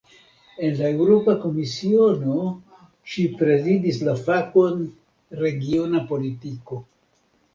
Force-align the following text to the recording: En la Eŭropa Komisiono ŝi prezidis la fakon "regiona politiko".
En 0.67 0.71
la 0.77 0.87
Eŭropa 0.93 1.33
Komisiono 1.41 2.37
ŝi 3.11 3.25
prezidis 3.41 4.01
la 4.07 4.15
fakon 4.21 4.81
"regiona 5.43 6.03
politiko". 6.13 6.83